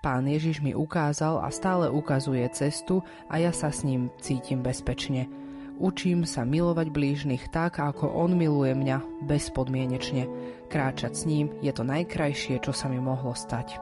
[0.00, 5.28] Pán Ježiš mi ukázal a stále ukazuje cestu a ja sa s ním cítim bezpečne.
[5.76, 10.24] Učím sa milovať blížnych tak, ako on miluje mňa, bezpodmienečne.
[10.72, 13.76] Kráčať s ním je to najkrajšie, čo sa mi mohlo stať.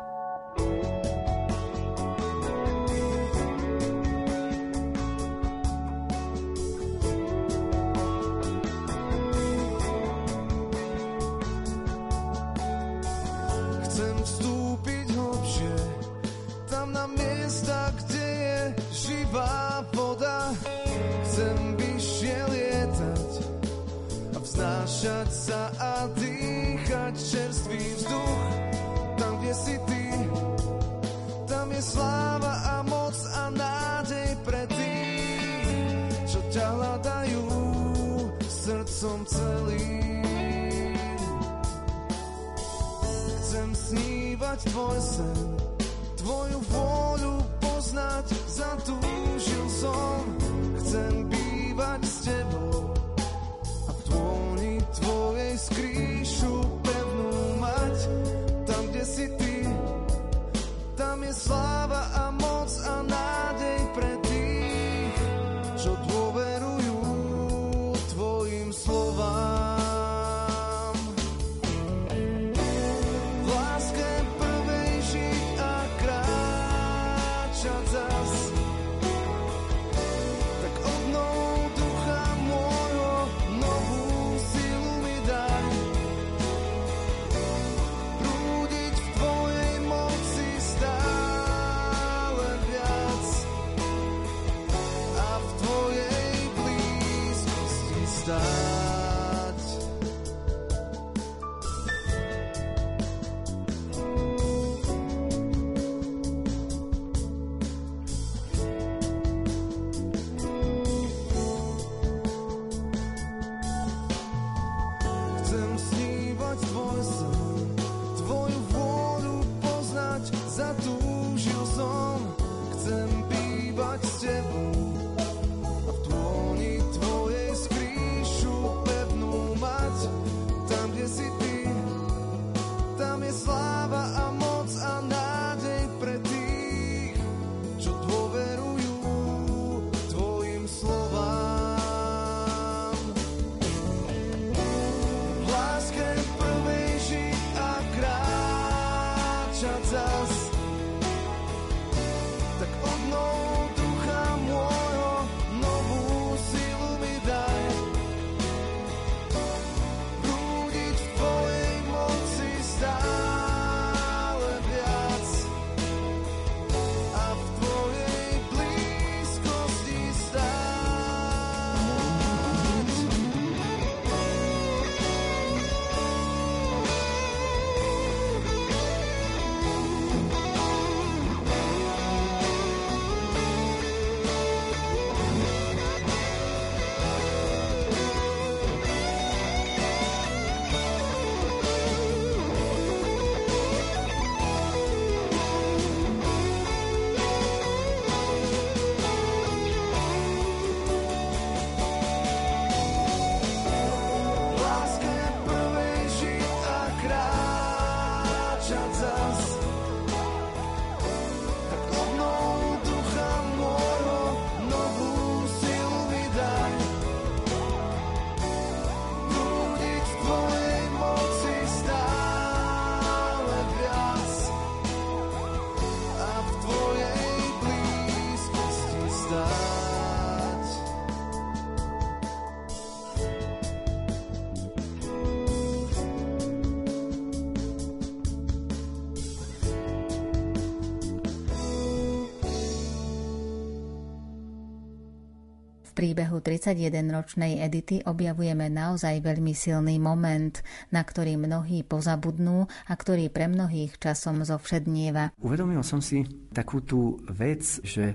[245.97, 250.61] Príbehu 31-ročnej Edity objavujeme naozaj veľmi silný moment,
[250.93, 255.33] na ktorý mnohí pozabudnú a ktorý pre mnohých časom zovšednieva.
[255.41, 256.21] Uvedomil som si
[256.53, 258.13] takú tú vec, že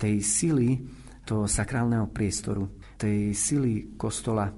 [0.00, 0.80] tej sily
[1.28, 4.48] toho sakrálneho priestoru, tej sily kostola,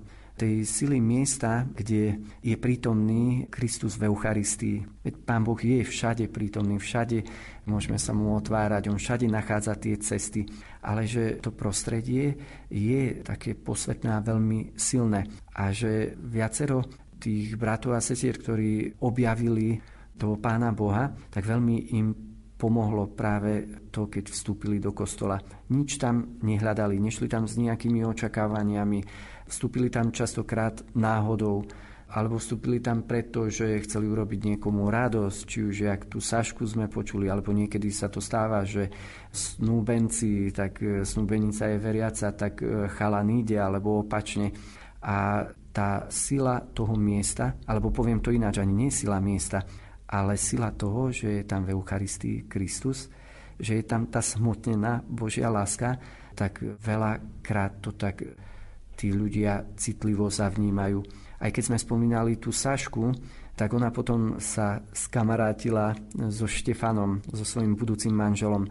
[0.40, 5.04] tej sily miesta, kde je prítomný Kristus v Eucharistii.
[5.04, 7.20] Veď Pán Boh je všade prítomný, všade
[7.68, 10.48] môžeme sa mu otvárať, on všade nachádza tie cesty,
[10.80, 12.40] ale že to prostredie
[12.72, 16.88] je také posvetné a veľmi silné a že viacero
[17.20, 19.76] tých bratov a sestier, ktorí objavili
[20.16, 22.30] toho Pána Boha, tak veľmi im
[22.60, 25.40] pomohlo práve to, keď vstúpili do kostola.
[25.72, 29.00] Nič tam nehľadali, nešli tam s nejakými očakávaniami,
[29.50, 31.66] vstúpili tam častokrát náhodou,
[32.10, 36.90] alebo vstúpili tam preto, že chceli urobiť niekomu radosť, či už jak tú Sašku sme
[36.90, 38.90] počuli, alebo niekedy sa to stáva, že
[39.30, 44.50] snúbenci, tak e, snúbenica je veriaca, tak e, chalan ide, alebo opačne.
[45.06, 49.62] A tá sila toho miesta, alebo poviem to ináč, ani nie sila miesta,
[50.10, 53.06] ale sila toho, že je tam v Eucharistii Kristus,
[53.54, 55.94] že je tam tá smutnená Božia láska,
[56.34, 58.18] tak veľakrát to tak
[59.00, 61.00] tí ľudia citlivo zavnímajú.
[61.40, 63.16] Aj keď sme spomínali tú Sašku,
[63.56, 65.96] tak ona potom sa skamarátila
[66.28, 68.68] so Štefanom, so svojím budúcim manželom.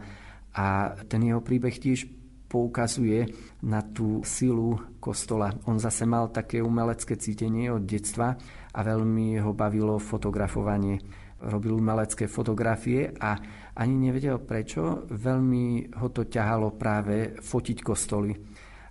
[0.53, 2.05] A ten jeho príbeh tiež
[2.45, 3.25] poukazuje
[3.65, 5.49] na tú silu kostola.
[5.65, 8.38] On zase mal také umelecké cítenie od detstva
[8.69, 11.01] a veľmi ho bavilo fotografovanie
[11.39, 13.39] robil umelecké fotografie a
[13.80, 18.36] ani nevedel prečo, veľmi ho to ťahalo práve fotiť kostoly.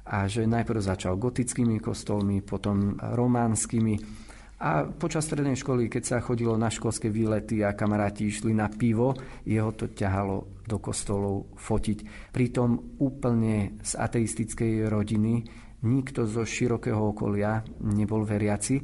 [0.09, 4.27] A že najprv začal gotickými kostolmi, potom románskymi.
[4.59, 9.15] A počas strednej školy, keď sa chodilo na školské výlety a kamaráti išli na pivo,
[9.47, 12.33] jeho to ťahalo do kostolov fotiť.
[12.35, 15.47] Pritom úplne z ateistickej rodiny
[15.87, 18.83] nikto zo širokého okolia nebol veriaci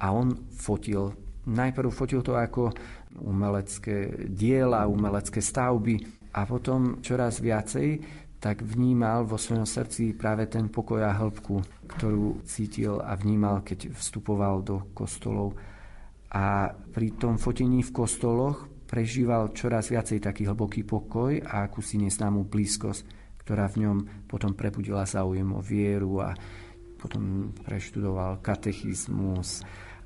[0.00, 1.12] a on fotil.
[1.52, 2.72] Najprv fotil to ako
[3.20, 6.00] umelecké diela, umelecké stavby
[6.32, 7.88] a potom čoraz viacej
[8.40, 13.92] tak vnímal vo svojom srdci práve ten pokoj a hĺbku, ktorú cítil a vnímal, keď
[13.92, 15.60] vstupoval do kostolov.
[16.32, 22.48] A pri tom fotení v kostoloch prežíval čoraz viacej taký hlboký pokoj a akúsi nesnámu
[22.48, 23.02] blízkosť,
[23.44, 26.32] ktorá v ňom potom prebudila záujem o vieru a
[26.96, 29.60] potom preštudoval katechizmus.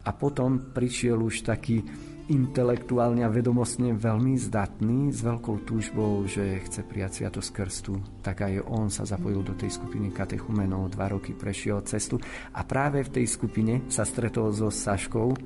[0.05, 1.81] A potom prišiel už taký
[2.25, 7.95] intelektuálne a vedomostne veľmi zdatný, s veľkou túžbou, že chce prijať Sviatosť Krstu.
[8.25, 12.17] Tak aj on sa zapojil do tej skupiny katechumenov, dva roky prešiel cestu
[12.57, 15.37] a práve v tej skupine sa stretol so Saškou,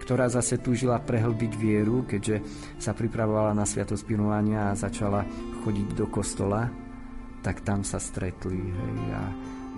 [0.00, 2.40] ktorá zase túžila prehlbiť vieru, keďže
[2.80, 5.28] sa pripravovala na Sviatosť Pinovania a začala
[5.64, 6.72] chodiť do kostola,
[7.44, 9.22] tak tam sa stretli hej, a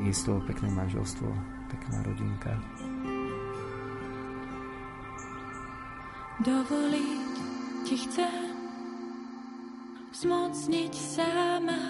[0.07, 1.27] je z toho pekné manželstvo,
[1.75, 2.55] pekná rodinka.
[6.45, 7.35] Dovoliť
[7.89, 8.49] ti chcem
[10.13, 11.83] zmocniť sama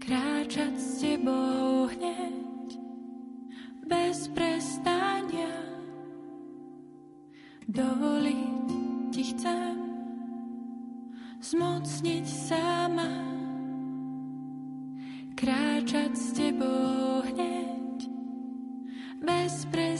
[0.00, 2.68] kráčať s tebou hneď
[3.84, 5.72] bez prestania
[7.72, 8.68] Dovoliť
[9.16, 9.76] ti chcem
[11.42, 13.10] zmocniť sama,
[15.32, 17.98] kráčať s tebou hneď,
[19.24, 19.91] bez prestania.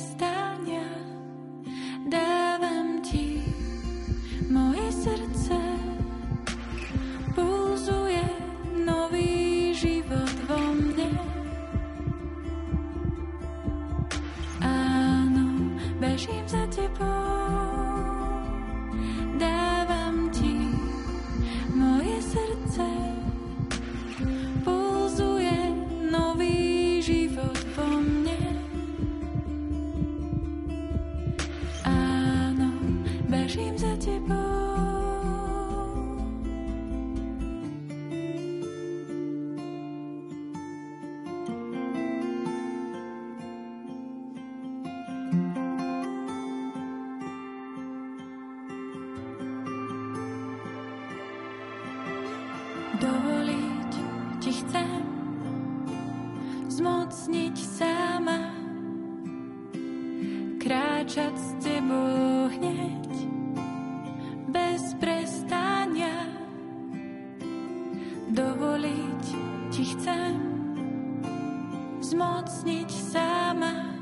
[72.43, 73.95] nemocniť sama,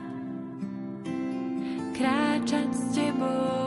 [1.92, 3.59] kráčať s tebou.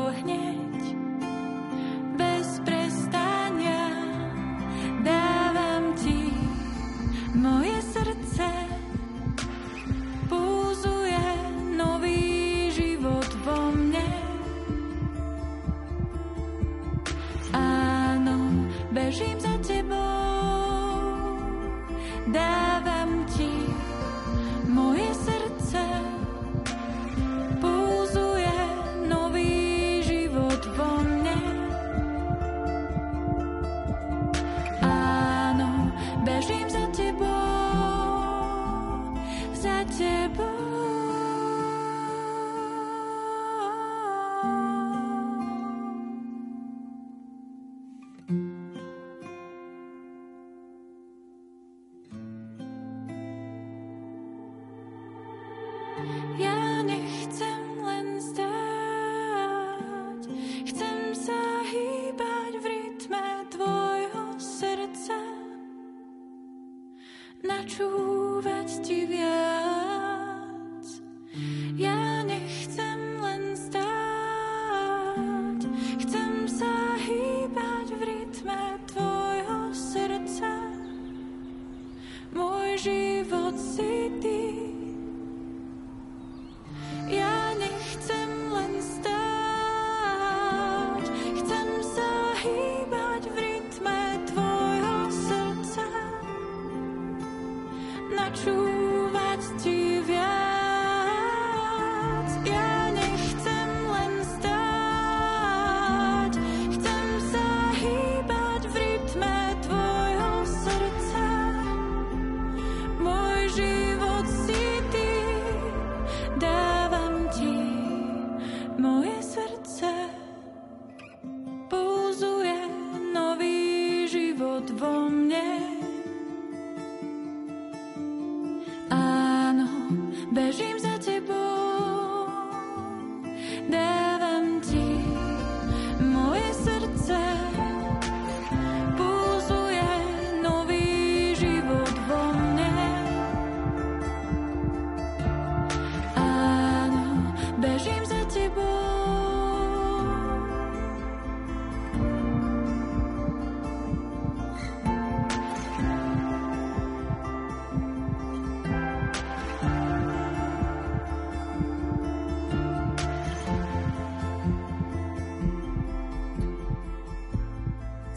[98.35, 100.12] True, that's TV.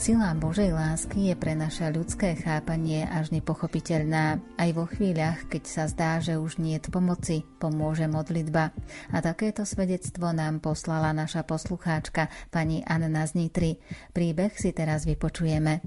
[0.06, 4.38] Sila Božej lásky je pre naše ľudské chápanie až nepochopiteľná.
[4.54, 8.70] Aj vo chvíľach, keď sa zdá, že už nie je pomoci, pomôže modlitba.
[9.10, 13.82] A takéto svedectvo nám poslala naša poslucháčka pani Anna z Nitry.
[14.14, 15.82] Príbeh si teraz vypočujeme.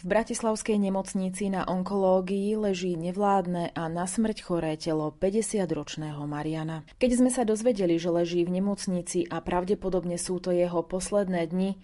[0.00, 6.88] V Bratislavskej nemocnici na onkológii leží nevládne a na smrť choré telo 50-ročného Mariana.
[6.96, 11.76] Keď sme sa dozvedeli, že leží v nemocnici a pravdepodobne sú to jeho posledné dni,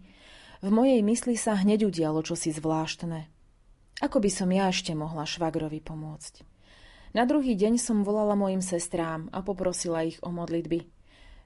[0.66, 3.30] v mojej mysli sa hneď udialo čosi zvláštne.
[4.02, 6.42] Ako by som ja ešte mohla švagrovi pomôcť?
[7.14, 10.82] Na druhý deň som volala mojim sestrám a poprosila ich o modlitby.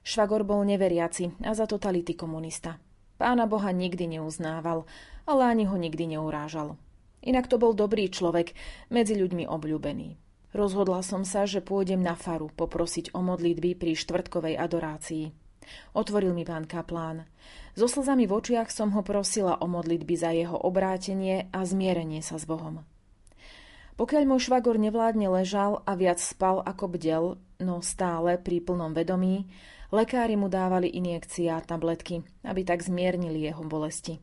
[0.01, 2.81] Švagor bol neveriaci a za totality komunista.
[3.21, 4.89] Pána Boha nikdy neuznával,
[5.29, 6.81] ale ani ho nikdy neurážal.
[7.21, 8.57] Inak to bol dobrý človek,
[8.89, 10.17] medzi ľuďmi obľúbený.
[10.57, 15.50] Rozhodla som sa, že pôjdem na faru poprosiť o modlitby pri štvrtkovej adorácii.
[15.95, 17.27] Otvoril mi pán kaplán.
[17.75, 22.35] So slzami v očiach som ho prosila o modlitby za jeho obrátenie a zmierenie sa
[22.35, 22.83] s Bohom.
[23.99, 27.25] Pokiaľ môj švagor nevládne ležal a viac spal ako bdel,
[27.61, 29.45] no stále pri plnom vedomí,
[29.93, 34.17] lekári mu dávali injekcie a tabletky, aby tak zmiernili jeho bolesti.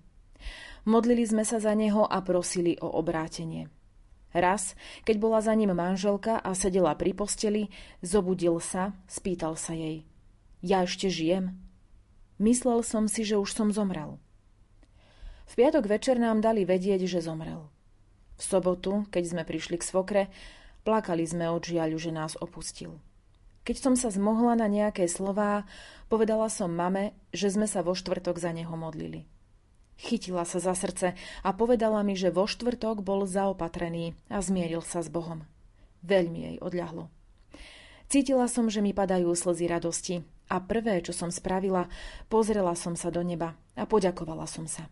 [0.88, 3.68] Modlili sme sa za neho a prosili o obrátenie.
[4.32, 4.72] Raz,
[5.04, 7.68] keď bola za ním manželka a sedela pri posteli,
[8.00, 10.07] zobudil sa, spýtal sa jej.
[10.58, 11.54] Ja ešte žijem?
[12.42, 14.18] Myslel som si, že už som zomrel.
[15.46, 17.70] V piatok večer nám dali vedieť, že zomrel.
[18.34, 20.22] V sobotu, keď sme prišli k svokre,
[20.82, 22.98] plakali sme od žiaľu, že nás opustil.
[23.62, 25.62] Keď som sa zmohla na nejaké slová,
[26.10, 29.30] povedala som mame, že sme sa vo štvrtok za neho modlili.
[29.94, 31.14] Chytila sa za srdce
[31.46, 35.46] a povedala mi, že vo štvrtok bol zaopatrený a zmieril sa s Bohom.
[36.02, 37.10] Veľmi jej odľahlo.
[38.10, 41.92] Cítila som, že mi padajú slzy radosti a prvé, čo som spravila,
[42.32, 44.88] pozrela som sa do neba a poďakovala som sa.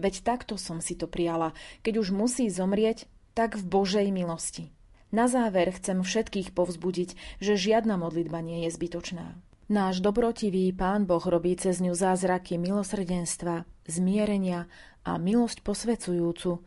[0.00, 1.52] Veď takto som si to prijala,
[1.84, 4.72] keď už musí zomrieť, tak v Božej milosti.
[5.12, 9.36] Na záver chcem všetkých povzbudiť, že žiadna modlitba nie je zbytočná.
[9.68, 14.68] Náš dobrotivý Pán Boh robí cez ňu zázraky milosrdenstva, zmierenia
[15.04, 16.60] a milosť posvecujúcu,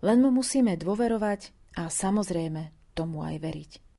[0.00, 3.89] len mu musíme dôverovať a samozrejme tomu aj veriť.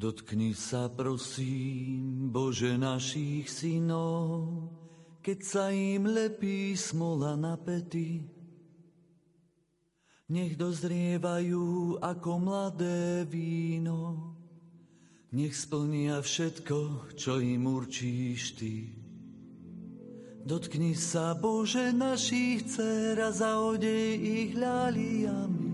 [0.00, 4.48] Dotkni sa prosím, Bože našich synov,
[5.20, 8.24] keď sa im lepí smola na pety.
[10.32, 14.32] Nech dozrievajú ako mladé víno,
[15.36, 18.76] nech splnia všetko, čo im určíš Ty.
[20.48, 25.69] Dotkni sa, Bože, našich dcer a zaodej ich ľaliami,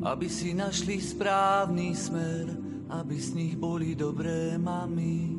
[0.00, 2.48] aby si našli správny smer,
[2.88, 5.36] aby z nich boli dobré mami.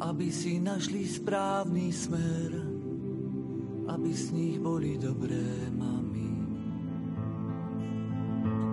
[0.00, 2.50] Aby si našli správny smer,
[3.90, 6.30] aby z nich boli dobré mami.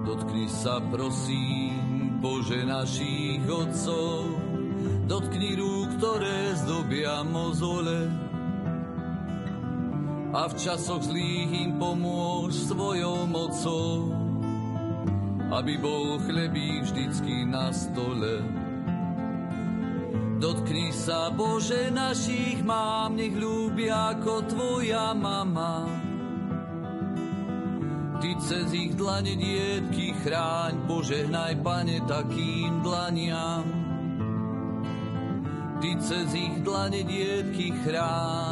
[0.07, 4.23] Dotkni sa prosím, Bože našich otcov,
[5.09, 8.26] dotkni rúk, ktoré zdobia mozole.
[10.37, 14.13] A v časoch zlých im pomôž svojou mocou,
[15.49, 18.45] aby bol chlebík vždycky na stole.
[20.37, 25.89] Dotkni sa, Bože, našich mám, nech ľúbia ako Tvoja mama
[28.21, 33.65] Ty cez ich dlane dietky chráň, požehnaj, Pane, takým dlaniam.
[35.77, 38.46] Ty cez ich dlane dietky chráň,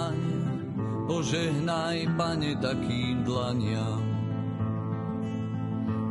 [1.06, 4.02] požehnaj, Pane, takým dlaniam.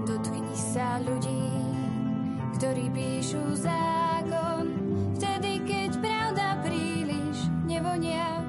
[0.07, 1.51] Dotkni sa ľudí,
[2.59, 4.71] ktorí píšu zákon,
[5.19, 8.43] vtedy, keď pravda príliš nevonia.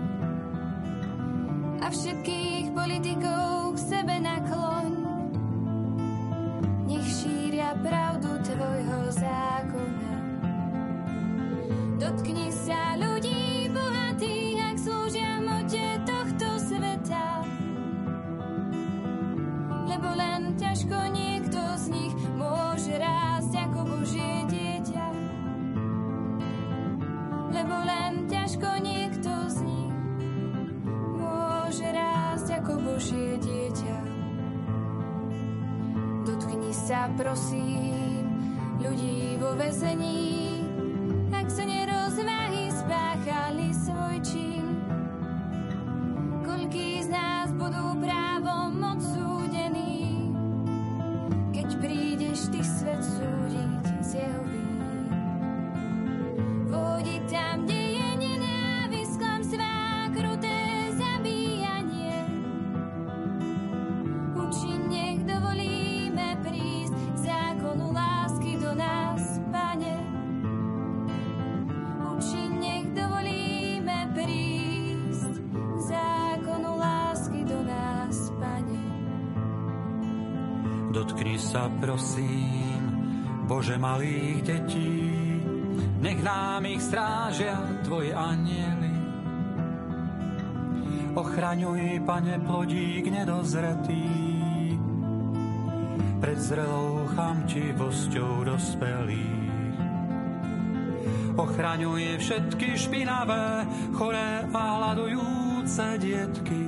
[1.81, 3.54] A všetkých politikov
[27.85, 29.95] len ťažko niekto z nich
[31.15, 34.15] môže rásť ako Božie dieťa
[36.85, 38.29] sa prosím
[38.77, 40.61] ľudí vo vezení,
[41.31, 44.54] ak sa nerozvahy spáchali svoj čin.
[81.35, 82.81] Sa prosím,
[83.45, 84.97] Bože malých detí,
[86.01, 88.95] nech nám ich strážia Tvoje aniely.
[91.15, 94.03] Ochraňuj, Pane, plodík nedozretý,
[96.19, 99.45] pred zrelou chamtivosťou dospelých.
[101.35, 106.63] ochraňuje všetky špinavé, choré a hľadujúce dietky.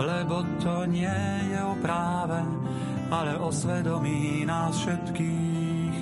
[0.00, 1.20] Lebo to nie
[1.52, 2.40] je práve,
[3.10, 5.96] ale o svedomí nás všetkých.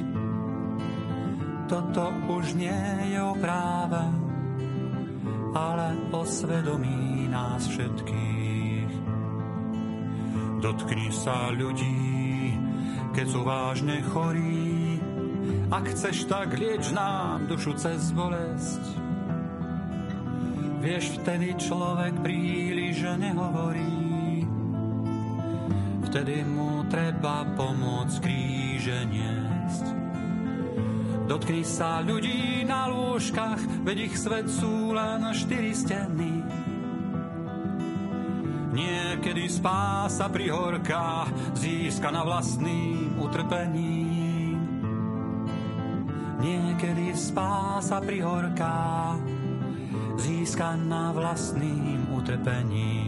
[1.69, 4.03] Toto už nie je o práve,
[5.55, 8.93] ale o svedomí nás všetkých.
[10.59, 12.53] Dotkni sa ľudí,
[13.15, 14.99] keď sú vážne chorí,
[15.69, 18.83] ak chceš, tak lieč nám dušu cez bolesť.
[20.81, 23.98] Vieš, vtedy človek príliš nehovorí.
[26.09, 29.85] Vtedy mu treba pomôcť kríže niesť.
[31.29, 36.33] Dotkni sa ľudí na lôžkach, veď ich svet sú len štyri steny.
[38.73, 44.09] Niekedy spása pri horkách získa na vlastným utrpení
[46.79, 49.19] niekedy spása pri horká,
[50.15, 53.08] získaná vlastným utrpením.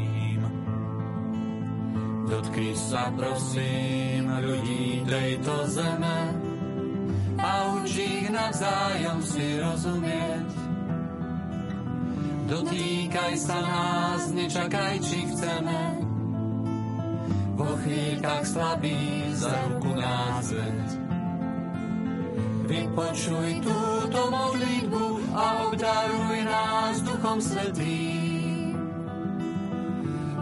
[2.30, 6.18] Dotkni sa prosím ľudí tejto zeme
[7.42, 10.48] a učí ich navzájom si rozumieť.
[12.46, 16.06] Dotýkaj sa nás, nečakaj, či chceme.
[17.58, 20.86] Vo chvíľkach slabý za ruku nás veď
[22.70, 28.19] Vypočuj túto modlitbu a obdaruj nás Duchom Svetým.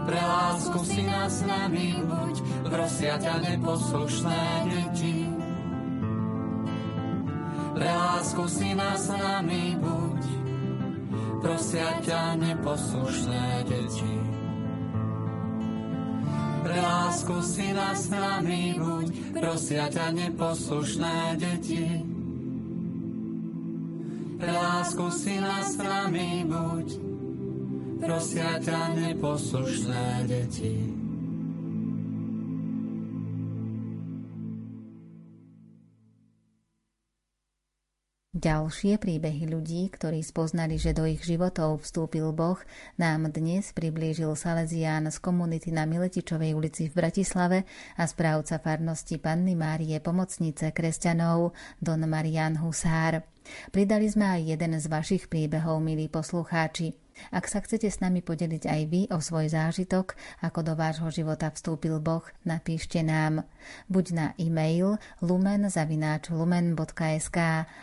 [0.09, 2.35] Pre lásku si nás nami buď,
[2.65, 5.29] prosia ťa neposlušné deti.
[7.77, 10.21] Pre lásku si nás nami buď,
[11.45, 14.17] prosia ťa neposlušné deti.
[16.65, 19.07] Pre lásku si nás nami buď,
[19.37, 21.85] prosia ťa neposlušné deti
[24.39, 27.08] pre lásku si nás nami buď,
[27.99, 30.99] prosia ťa neposlušné deti.
[38.39, 42.55] Ďalšie príbehy ľudí, ktorí spoznali, že do ich životov vstúpil Boh,
[42.95, 47.67] nám dnes priblížil Salesián z komunity na Miletičovej ulici v Bratislave
[47.99, 51.51] a správca farnosti Panny Márie Pomocnice kresťanov
[51.83, 53.27] Don Marian Husár.
[53.69, 56.95] Pridali sme aj jeden z vašich príbehov, milí poslucháči.
[57.35, 61.51] Ak sa chcete s nami podeliť aj vy o svoj zážitok, ako do vášho života
[61.51, 63.43] vstúpil Boh, napíšte nám
[63.91, 67.37] buď na e-mail lumen.lumen.sk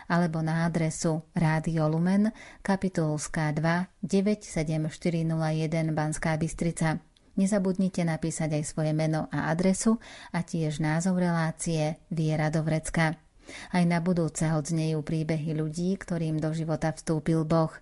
[0.09, 2.33] alebo na adresu Rádio Lumen,
[2.65, 7.05] kapitulská 2 97401 Banská Bystrica.
[7.37, 10.01] Nezabudnite napísať aj svoje meno a adresu
[10.33, 13.26] a tiež názov relácie Viera do Vrecka.
[13.73, 17.73] Aj na budúce odznejú príbehy ľudí, ktorým do života vstúpil Boh.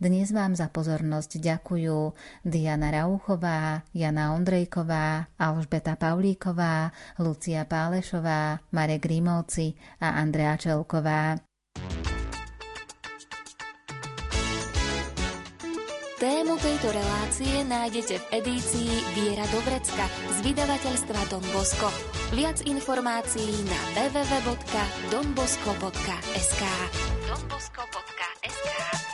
[0.00, 2.16] Dnes vám za pozornosť ďakujú
[2.48, 11.36] Diana Rauchová, Jana Ondrejková, Alžbeta Pavlíková, Lucia Pálešová, Marek Rímovci a Andrea Čelková.
[16.16, 21.92] Tému tejto relácie nájdete v edícii Viera Dobrecka z vydavateľstva Don Bosco.
[22.32, 26.62] Viac informácií na www.donbosco.sk
[27.28, 29.05] donbosco.sk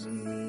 [0.00, 0.39] Život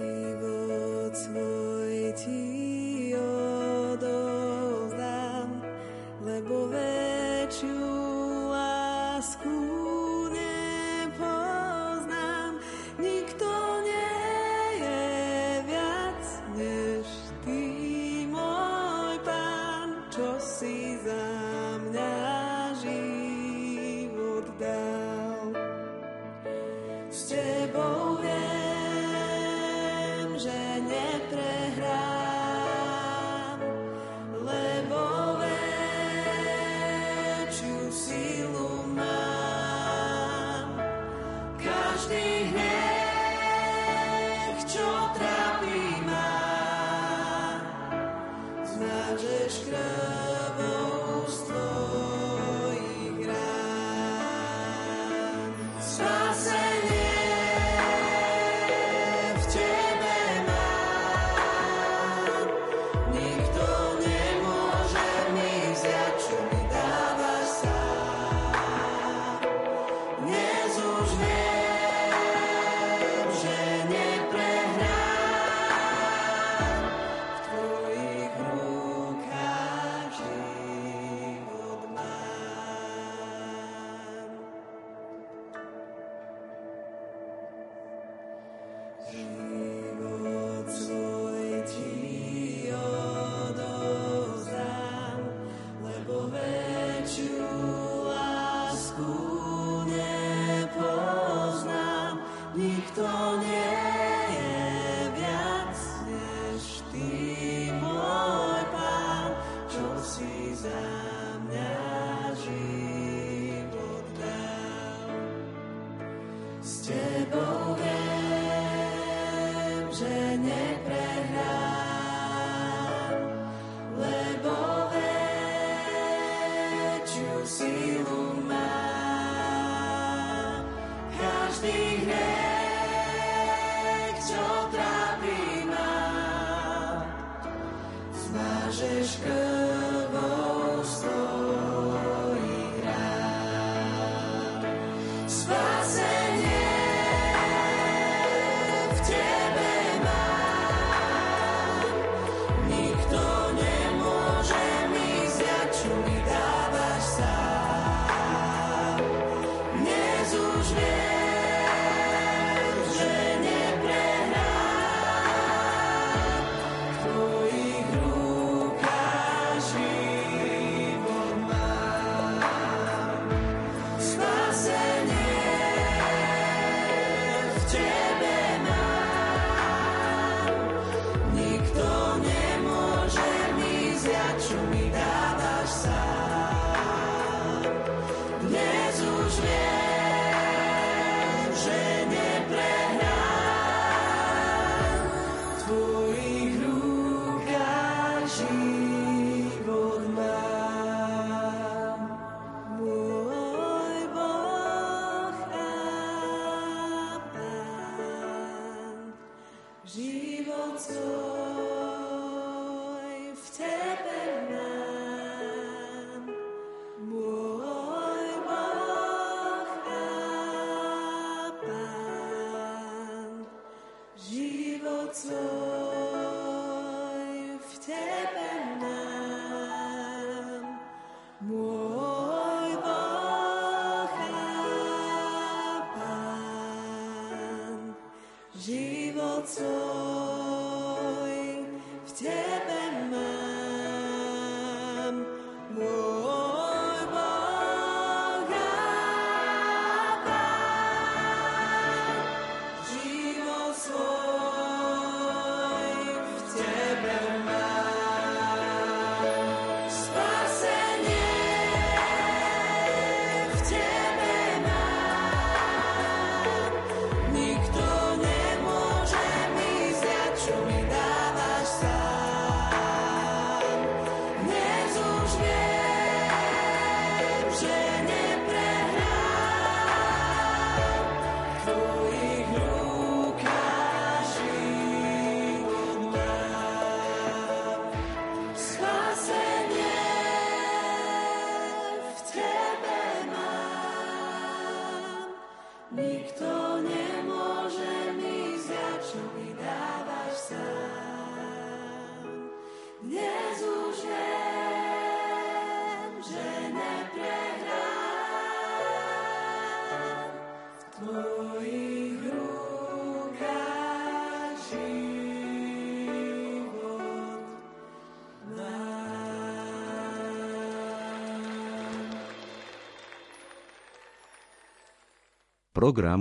[325.82, 326.20] программ